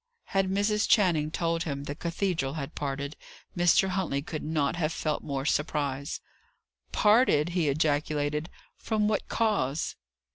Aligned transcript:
Had 0.33 0.49
Mrs. 0.49 0.89
Channing 0.89 1.29
told 1.29 1.61
him 1.61 1.83
the 1.83 1.93
cathedral 1.93 2.53
had 2.53 2.73
parted, 2.73 3.15
Mr. 3.55 3.89
Huntley 3.89 4.23
could 4.23 4.41
not 4.41 4.75
have 4.75 4.91
felt 4.91 5.21
more 5.23 5.45
surprise. 5.45 6.21
"Parted!" 6.91 7.49
he 7.49 7.69
ejaculated. 7.69 8.49
"From 8.75 9.07
what 9.07 9.27
cause?" 9.29 9.95